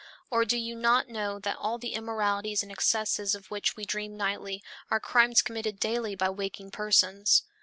Or 0.31 0.45
do 0.45 0.57
you 0.57 0.73
not 0.73 1.09
know 1.09 1.37
that 1.37 1.57
all 1.57 1.77
the 1.77 1.93
immoralities 1.93 2.63
and 2.63 2.71
excesses 2.71 3.35
of 3.35 3.51
which 3.51 3.75
we 3.75 3.85
dream 3.85 4.17
nightly 4.17 4.63
are 4.89 4.99
crimes 4.99 5.43
committed 5.43 5.79
daily 5.79 6.15
by 6.15 6.31
waking 6.31 6.71
persons? 6.71 7.43